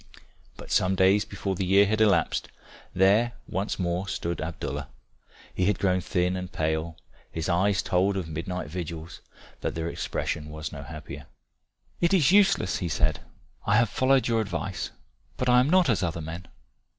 But 0.57 0.71
some 0.71 0.95
days 0.95 1.25
before 1.25 1.53
the 1.53 1.63
year 1.63 1.85
had 1.85 2.01
elapsed, 2.01 2.47
there 2.91 3.33
once 3.47 3.77
more 3.77 4.07
stood 4.07 4.41
Abdallah. 4.41 4.87
He 5.53 5.65
had 5.67 5.77
grown 5.77 6.01
thin 6.01 6.35
and 6.35 6.51
pale, 6.51 6.97
his 7.31 7.47
eyes 7.47 7.83
told 7.83 8.17
of 8.17 8.27
midnight 8.27 8.67
vigils, 8.67 9.21
but 9.59 9.75
their 9.75 9.87
expression 9.87 10.49
was 10.49 10.71
no 10.71 10.81
happier. 10.81 11.27
"It 11.99 12.15
is 12.15 12.31
useless," 12.31 12.79
he 12.79 12.89
said. 12.89 13.19
"I 13.67 13.75
have 13.75 13.89
followed 13.89 14.27
your 14.27 14.41
advice. 14.41 14.89
But 15.37 15.49
I 15.49 15.59
am 15.59 15.69
not 15.69 15.87
as 15.87 16.01
other 16.01 16.19
men. 16.21 16.47